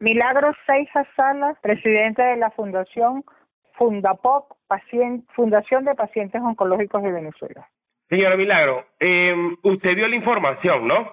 Milagros 0.00 0.56
Seiza 0.66 1.04
Sala, 1.16 1.56
presidente 1.60 2.22
de 2.22 2.36
la 2.36 2.50
Fundación 2.50 3.24
Fundapoc, 3.74 4.56
Fundación 5.34 5.84
de 5.84 5.94
Pacientes 5.94 6.40
Oncológicos 6.42 7.02
de 7.02 7.12
Venezuela. 7.12 7.68
Señora 8.08 8.36
Milagro, 8.36 8.84
eh, 9.00 9.34
usted 9.62 9.94
vio 9.94 10.08
la 10.08 10.16
información, 10.16 10.86
¿no? 10.88 11.12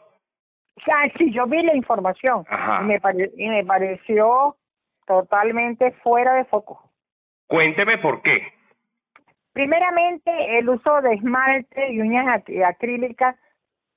Ah, 0.91 1.07
sí, 1.17 1.31
yo 1.31 1.45
vi 1.47 1.61
la 1.63 1.75
información 1.75 2.45
Ajá. 2.49 2.81
y 2.81 2.85
me, 2.85 2.99
pare- 2.99 3.31
y 3.35 3.49
me 3.49 3.63
pareció 3.65 4.55
totalmente 5.05 5.91
fuera 6.03 6.33
de 6.33 6.45
foco. 6.45 6.91
Cuénteme 7.47 7.97
por 7.99 8.21
qué. 8.21 8.41
Primeramente, 9.53 10.57
el 10.57 10.69
uso 10.69 11.01
de 11.01 11.13
esmalte 11.13 11.91
y 11.91 12.01
uñas 12.01 12.25
ac- 12.27 12.65
acrílicas, 12.65 13.35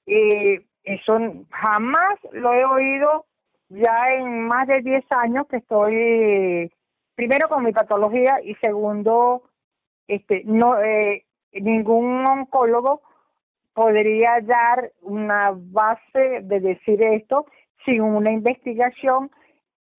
eh, 0.06 0.60
eso 0.84 1.18
jamás 1.50 2.18
lo 2.32 2.52
he 2.52 2.64
oído 2.64 3.24
ya 3.68 4.14
en 4.14 4.46
más 4.46 4.66
de 4.66 4.82
10 4.82 5.04
años 5.10 5.46
que 5.48 5.58
estoy, 5.58 6.72
primero 7.14 7.48
con 7.48 7.64
mi 7.64 7.72
patología 7.72 8.40
y 8.42 8.54
segundo, 8.56 9.42
este, 10.06 10.42
no, 10.44 10.80
eh, 10.80 11.24
ningún 11.52 12.24
oncólogo 12.24 13.02
podría 13.74 14.40
dar 14.40 14.92
una 15.02 15.52
base 15.54 16.40
de 16.42 16.60
decir 16.60 17.02
esto 17.02 17.46
sin 17.84 18.00
una 18.00 18.32
investigación 18.32 19.30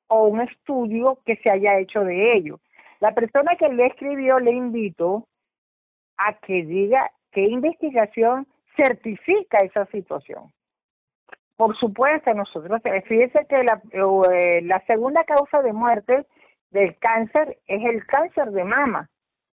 o 0.08 0.28
un 0.28 0.42
estudio 0.42 1.20
que 1.26 1.38
se 1.38 1.50
haya 1.50 1.78
hecho 1.78 2.04
de 2.04 2.36
ello. 2.36 2.60
La 3.00 3.14
persona 3.14 3.56
que 3.56 3.70
le 3.70 3.86
escribió 3.86 4.40
le 4.40 4.52
invito 4.52 5.28
a 6.18 6.34
que 6.40 6.66
diga 6.66 7.12
qué 7.32 7.44
investigación 7.44 8.48
certifica 8.76 9.60
esa 9.60 9.86
situación. 9.88 10.52
Por 11.60 11.76
supuesto, 11.76 12.34
nosotros, 12.34 12.80
eh, 12.86 13.02
fíjese 13.02 13.46
que 13.50 13.66
la, 13.66 13.82
eh, 13.92 14.62
la 14.64 14.80
segunda 14.86 15.26
causa 15.26 15.62
de 15.62 15.74
muerte 15.74 16.26
del 16.72 16.98
cáncer 17.00 17.58
es 17.68 17.84
el 17.84 18.06
cáncer 18.08 18.52
de 18.52 18.64
mama. 18.64 19.10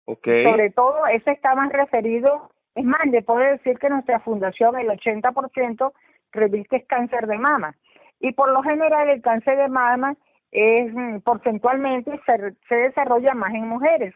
Ok. 0.05 0.27
Sobre 0.43 0.69
todo, 0.69 1.07
ese 1.07 1.31
está 1.31 1.55
más 1.55 1.73
referido, 1.73 2.51
es 2.75 2.85
más, 2.85 3.03
le 3.07 3.23
puedo 3.23 3.39
decir 3.39 3.79
que 3.79 3.89
nuestra 3.89 4.19
fundación, 4.19 4.77
el 4.77 4.89
80% 4.89 5.93
reviste 6.31 6.75
es 6.75 6.85
cáncer 6.85 7.25
de 7.25 7.39
mama. 7.39 7.75
Y 8.19 8.33
por 8.33 8.51
lo 8.51 8.61
general, 8.61 9.09
el 9.09 9.23
cáncer 9.23 9.57
de 9.57 9.67
mama 9.67 10.15
es 10.51 10.93
mm, 10.93 11.21
porcentualmente 11.21 12.21
se, 12.23 12.53
se 12.69 12.75
desarrolla 12.75 13.33
más 13.33 13.51
en 13.55 13.67
mujeres. 13.67 14.13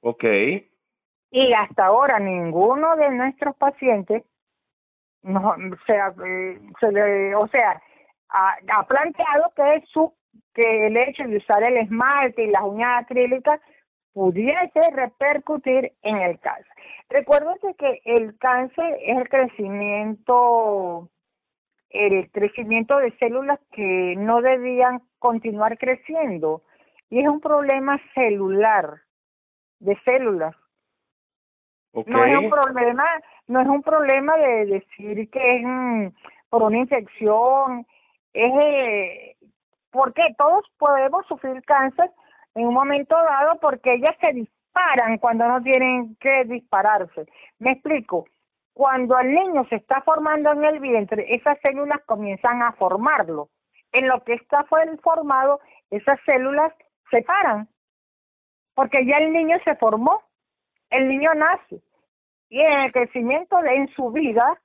Ok. 0.00 0.24
Y 1.30 1.52
hasta 1.52 1.86
ahora 1.86 2.18
ninguno 2.18 2.96
de 2.96 3.10
nuestros 3.12 3.54
pacientes 3.54 4.24
no, 5.22 5.54
se, 5.86 5.94
se 6.80 6.92
le, 6.92 7.34
o 7.34 7.46
sea, 7.48 7.80
ha, 8.28 8.56
ha 8.74 8.86
planteado 8.86 9.52
que 9.54 9.84
su 9.92 10.12
que 10.54 10.86
el 10.86 10.96
hecho 10.96 11.24
de 11.24 11.38
usar 11.38 11.62
el 11.62 11.76
esmalte 11.78 12.44
y 12.44 12.50
las 12.50 12.62
uñas 12.62 13.04
acrílicas 13.04 13.60
pudiese 14.12 14.90
repercutir 14.92 15.92
en 16.02 16.16
el 16.18 16.38
cáncer. 16.40 16.72
Recuérdate 17.08 17.74
que 17.78 18.00
el 18.04 18.36
cáncer 18.38 18.98
es 19.02 19.18
el 19.18 19.28
crecimiento 19.28 21.08
el 21.90 22.30
crecimiento 22.30 22.96
de 22.96 23.12
células 23.18 23.60
que 23.70 24.14
no 24.16 24.40
debían 24.40 25.02
continuar 25.18 25.76
creciendo 25.76 26.62
y 27.10 27.20
es 27.20 27.28
un 27.28 27.40
problema 27.40 28.00
celular 28.14 29.02
de 29.78 29.98
células 30.04 30.56
No 31.94 32.24
es 32.24 32.38
un 32.38 32.50
problema, 32.50 33.04
no 33.48 33.60
es 33.60 33.68
un 33.68 33.82
problema 33.82 34.36
de 34.36 34.66
decir 34.66 35.30
que 35.30 35.56
es 35.56 35.62
mm, 35.64 36.06
por 36.48 36.62
una 36.62 36.78
infección, 36.78 37.86
es 38.32 38.52
eh, 38.60 39.36
porque 39.90 40.22
todos 40.38 40.64
podemos 40.78 41.26
sufrir 41.26 41.62
cáncer 41.64 42.10
en 42.54 42.66
un 42.66 42.74
momento 42.74 43.14
dado 43.14 43.58
porque 43.60 43.94
ellas 43.94 44.16
se 44.20 44.32
disparan 44.32 45.18
cuando 45.18 45.46
no 45.46 45.62
tienen 45.62 46.16
que 46.16 46.44
dispararse. 46.44 47.26
Me 47.58 47.72
explico. 47.72 48.26
Cuando 48.74 49.18
el 49.18 49.34
niño 49.34 49.66
se 49.68 49.76
está 49.76 50.00
formando 50.00 50.50
en 50.52 50.64
el 50.64 50.80
vientre, 50.80 51.34
esas 51.34 51.60
células 51.60 52.00
comienzan 52.06 52.62
a 52.62 52.72
formarlo. 52.72 53.50
En 53.92 54.08
lo 54.08 54.24
que 54.24 54.32
está 54.32 54.64
formado, 54.64 55.60
esas 55.90 56.18
células 56.24 56.72
se 57.10 57.20
paran 57.20 57.68
porque 58.74 59.04
ya 59.04 59.18
el 59.18 59.32
niño 59.32 59.58
se 59.64 59.76
formó 59.76 60.22
el 60.92 61.08
niño 61.08 61.34
nace. 61.34 61.82
Y 62.48 62.60
en 62.60 62.80
el 62.80 62.92
crecimiento 62.92 63.56
de 63.62 63.74
en 63.74 63.88
su 63.94 64.10
vida 64.12 64.60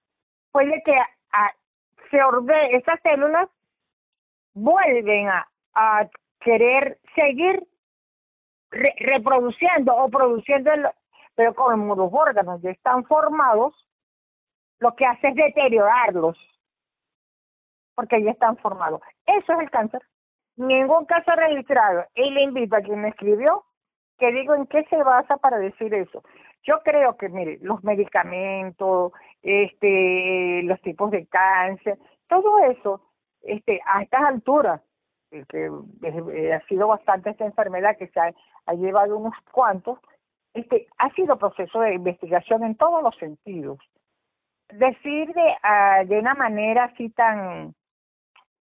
puede 0.52 0.82
que 0.84 0.96
a- 1.32 1.54
se 2.12 2.22
orde 2.24 2.76
esas 2.76 3.00
células 3.02 3.50
vuelven 4.54 5.30
a, 5.30 5.48
querer 6.40 7.00
seguir 7.16 7.68
re- 8.72 8.96
reproduciendo 9.00 9.96
o 9.96 10.10
produciendo 10.10 10.72
el- 10.72 10.88
pero 11.36 11.54
como 11.56 11.96
los 11.96 12.12
órganos 12.14 12.62
ya 12.62 12.72
están 12.72 13.06
formados 13.06 13.74
lo 14.80 14.96
que 14.96 15.06
hace 15.06 15.30
es 15.30 15.36
deteriorarlos 15.36 16.38
porque 17.96 18.22
ya 18.24 18.32
están 18.32 18.58
formados. 18.58 19.02
Eso 19.26 19.54
es 19.54 19.60
el 19.60 19.72
cáncer. 19.72 20.02
Ningún 20.56 21.06
caso 21.06 21.32
registrado. 21.32 22.06
Y 22.16 22.30
le 22.30 22.44
invito 22.44 22.76
a 22.76 22.82
quien 22.82 23.02
me 23.02 23.10
escribió 23.10 23.64
que 24.18 24.32
digo 24.32 24.56
en 24.56 24.66
qué 24.68 24.84
se 24.86 24.98
basa 24.98 25.38
para 25.38 25.58
decir 25.58 25.94
eso. 25.94 26.24
Yo 26.64 26.82
creo 26.84 27.18
que, 27.18 27.30
mire, 27.30 27.60
los 27.62 27.84
medicamentos, 27.84 29.14
este, 29.42 30.64
los 30.64 30.82
tipos 30.82 31.12
de 31.12 31.26
cáncer, 31.28 31.98
todo 32.28 32.60
eso, 32.60 33.02
este, 33.42 33.80
a 33.86 34.02
estas 34.02 34.22
alturas, 34.24 34.82
eh, 35.32 35.46
que 35.50 35.70
eh, 36.04 36.54
ha 36.54 36.62
sido 36.68 36.88
bastante 36.88 37.30
esta 37.30 37.46
enfermedad 37.46 37.98
que 37.98 38.08
se 38.08 38.20
ha, 38.20 38.34
ha 38.66 38.74
llevado 38.74 39.18
unos 39.18 39.34
cuantos, 39.52 40.00
este, 40.54 40.88
ha 40.98 41.10
sido 41.12 41.38
proceso 41.38 41.80
de 41.82 41.94
investigación 41.94 42.64
en 42.64 42.76
todos 42.76 43.04
los 43.04 43.16
sentidos. 43.18 43.80
Decir 44.70 45.34
de, 45.34 45.56
ah, 45.64 46.04
de 46.06 46.20
una 46.20 46.34
manera 46.34 46.86
así 46.86 47.10
tan, 47.10 47.76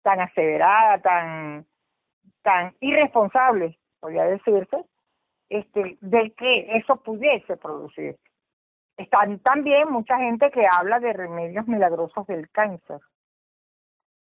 tan 0.03 0.21
aseverada, 0.21 0.99
tan, 1.01 1.67
tan 2.43 2.75
irresponsable, 2.81 3.79
podría 4.01 4.25
decirse, 4.25 4.85
este, 5.49 5.99
de 6.01 6.31
que 6.33 6.77
eso 6.77 6.97
pudiese 6.97 7.57
producir. 7.57 8.17
Están 8.97 9.41
también 9.41 9.91
mucha 9.91 10.19
gente 10.19 10.51
que 10.51 10.67
habla 10.67 11.01
de 11.01 11.13
remedios 11.13 11.67
milagrosos 11.67 12.27
del 12.27 12.49
cáncer. 12.51 13.01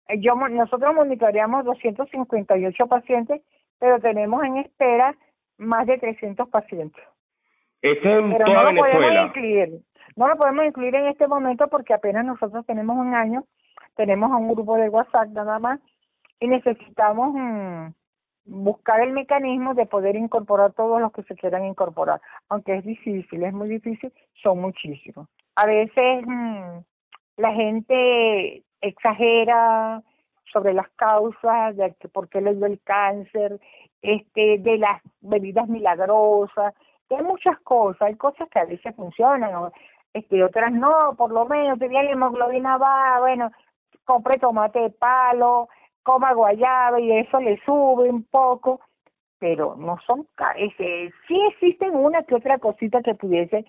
Eh, 0.07 0.19
Yo, 0.19 0.35
nosotros 0.35 0.95
monitoreamos 0.95 1.63
258 1.66 2.88
pacientes, 2.88 3.41
pero 3.79 4.00
tenemos 4.00 4.44
en 4.44 4.57
espera 4.57 5.16
más 5.57 5.85
de 5.88 5.97
300 5.97 6.50
pacientes. 6.50 7.03
Esto 7.81 8.09
es 8.09 8.19
en 8.23 8.31
Pero 8.31 8.45
toda 8.45 8.63
no 8.63 8.72
lo 8.72 8.81
podemos 8.81 9.00
Venezuela. 9.00 9.25
incluir. 9.28 9.81
No 10.16 10.28
lo 10.28 10.38
podemos 10.38 10.66
incluir 10.66 10.95
en 10.95 11.06
este 11.07 11.28
momento 11.28 11.67
porque 11.67 11.94
apenas 11.94 12.25
nosotros 12.25 12.66
tenemos 12.66 12.95
un 12.97 13.13
año, 13.13 13.44
tenemos 13.95 14.31
un 14.31 14.47
grupo 14.53 14.75
de 14.78 14.89
WhatsApp 14.89 15.29
nada 15.29 15.59
más 15.59 15.79
y 16.39 16.47
necesitamos 16.47 17.33
mm, 17.35 17.88
buscar 18.45 19.01
el 19.01 19.11
mecanismo 19.11 19.73
de 19.73 19.85
poder 19.85 20.15
incorporar 20.15 20.73
todos 20.73 20.99
los 20.99 21.11
que 21.11 21.23
se 21.23 21.35
quieran 21.35 21.65
incorporar. 21.65 22.21
Aunque 22.49 22.75
es 22.75 22.85
difícil, 22.85 23.43
es 23.43 23.53
muy 23.53 23.69
difícil, 23.69 24.11
son 24.41 24.59
muchísimos. 24.61 25.27
A 25.55 25.65
veces 25.65 26.25
mm, 26.25 26.79
la 27.37 27.53
gente 27.53 28.63
exagera 28.81 30.01
sobre 30.51 30.73
las 30.73 30.89
causas 30.91 31.75
de 31.75 31.93
que 31.95 32.07
por 32.07 32.29
qué 32.29 32.41
le 32.41 32.53
dio 32.55 32.65
el 32.65 32.79
cáncer, 32.83 33.59
este, 34.01 34.59
de 34.59 34.77
las 34.77 35.01
bebidas 35.21 35.67
milagrosas, 35.67 36.73
de 37.09 37.21
muchas 37.21 37.59
cosas, 37.61 38.01
hay 38.03 38.15
cosas 38.15 38.49
que 38.49 38.59
a 38.59 38.65
veces 38.65 38.95
funcionan, 38.95 39.71
este, 40.13 40.43
otras 40.43 40.71
no, 40.71 41.15
por 41.17 41.31
lo 41.31 41.45
menos 41.45 41.79
tenía 41.79 42.03
la 42.03 42.11
hemoglobina 42.11 42.77
baja, 42.77 43.19
bueno, 43.21 43.51
compre 44.05 44.37
tomate 44.37 44.79
de 44.79 44.89
palo, 44.91 45.69
coma 46.03 46.33
guayaba 46.33 46.99
y 46.99 47.11
eso 47.11 47.39
le 47.39 47.59
sube 47.65 48.09
un 48.09 48.23
poco, 48.23 48.81
pero 49.39 49.75
no 49.75 49.97
son, 50.05 50.27
ese, 50.57 51.11
sí 51.27 51.39
existen 51.50 51.95
una 51.95 52.23
que 52.23 52.35
otra 52.35 52.59
cosita 52.59 53.01
que 53.01 53.15
pudiese, 53.15 53.65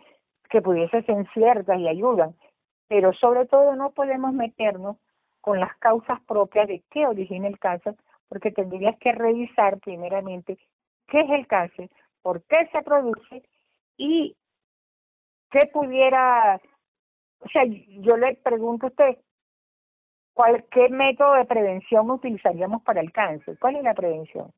que 0.51 0.61
pudiese 0.61 1.03
ser 1.03 1.27
ciertas 1.33 1.79
y 1.79 1.89
ayudan, 1.89 2.35
pero 2.89 3.13
sobre 3.15 3.47
todo 3.47 3.75
no 3.75 3.91
podemos 3.91 4.33
meternos 4.33 4.97
con 5.41 5.61
las 5.61 5.77
causas 5.79 6.21
propias 6.23 6.69
de 6.69 6.83
qué 6.91 7.07
origina 7.07 7.49
el 7.49 7.59
cáncer, 7.59 7.95
porque 8.29 8.51
tendrías 8.51 8.97
que 8.99 9.13
revisar 9.13 9.79
primeramente 9.81 10.59
qué 11.09 11.21
es 11.21 11.31
el 11.31 11.47
cáncer, 11.47 11.91
por 12.23 12.43
qué 12.45 12.69
se 12.73 12.83
produce 12.83 13.43
y 13.97 14.37
qué 15.51 15.67
pudiera, 15.73 16.61
o 17.41 17.49
sea, 17.49 17.65
yo 17.65 18.17
le 18.17 18.35
pregunto 18.37 18.87
a 18.87 18.89
usted, 18.89 19.19
¿cuál, 20.35 20.65
¿qué 20.71 20.89
método 20.91 21.35
de 21.35 21.47
prevención 21.47 22.11
utilizaríamos 22.11 22.83
para 22.83 23.01
el 23.01 23.13
cáncer? 23.13 23.57
¿Cuál 23.59 23.77
es 23.77 23.85
la 23.85 23.95
prevención? 23.95 24.53